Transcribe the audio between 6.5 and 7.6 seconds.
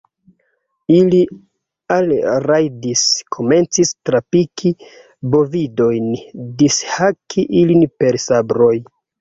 dishaki